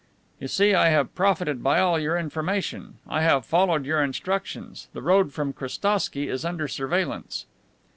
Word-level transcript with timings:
"You 0.39 0.47
see 0.47 0.73
I 0.73 0.89
have 0.89 1.13
profited 1.13 1.61
by 1.61 1.79
all 1.79 1.99
your 1.99 2.17
information. 2.17 2.95
I 3.07 3.21
have 3.21 3.45
followed 3.45 3.85
your 3.85 4.01
instructions. 4.01 4.87
The 4.93 5.01
road 5.03 5.31
from 5.31 5.49
the 5.49 5.53
Krestowsky 5.53 6.27
is 6.27 6.43
under 6.43 6.67
surveillance." 6.67 7.45